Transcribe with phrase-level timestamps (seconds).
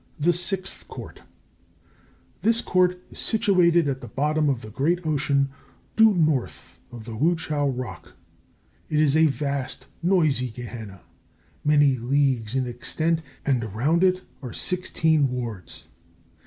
[0.19, 1.21] THE SIXTH COURT.
[2.41, 5.49] This Court is situated at the bottom of the great Ocean,
[5.95, 8.13] due north of the Wu chiao rock.
[8.89, 11.01] It is a vast, noisy Gehenna,
[11.63, 15.83] many leagues in extent, and around it are sixteen wards.